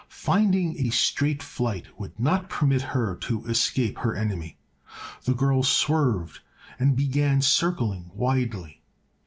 Finding 0.09 0.83
a 0.83 0.89
straight 0.89 1.43
flight 1.43 1.85
would 1.99 2.19
not 2.19 2.49
permit 2.49 2.81
her 2.81 3.15
to 3.17 3.45
escape 3.45 3.99
her 3.99 4.15
enemy, 4.15 4.57
the 5.25 5.35
girl 5.35 5.61
swerved 5.61 6.39
and 6.79 6.95
began 6.95 7.39
circling 7.39 8.09
widely. 8.15 8.81